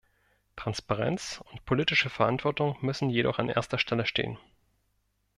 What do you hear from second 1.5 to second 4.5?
und politische Verantwortung müssen jedoch an erster Stelle stehen.